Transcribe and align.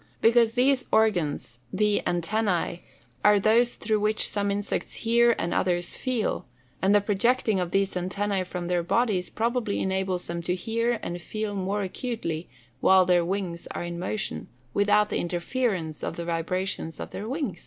_Because 0.19 0.55
those 0.55 0.85
organs 0.91 1.59
(the 1.71 2.01
antennæ), 2.07 2.79
are 3.23 3.39
those 3.39 3.75
through 3.75 3.99
which 3.99 4.33
come 4.33 4.49
insects 4.49 4.95
hear 5.05 5.35
and 5.37 5.53
others 5.53 5.95
feel; 5.95 6.47
and 6.81 6.95
the 6.95 7.01
projecting 7.01 7.59
of 7.59 7.69
these 7.69 7.93
antennæ 7.93 8.47
from 8.47 8.65
their 8.65 8.81
bodies 8.81 9.29
probably 9.29 9.79
enables 9.79 10.25
them 10.25 10.41
to 10.41 10.55
hear 10.55 10.99
or 11.03 11.19
feel 11.19 11.53
more 11.55 11.83
acutely 11.83 12.49
while 12.79 13.05
their 13.05 13.23
wings 13.23 13.67
are 13.75 13.83
in 13.83 13.99
motion, 13.99 14.47
without 14.73 15.11
the 15.11 15.17
interference 15.19 16.03
of 16.03 16.15
the 16.15 16.25
vibrations 16.25 16.99
of 16.99 17.11
their 17.11 17.29
wings. 17.29 17.59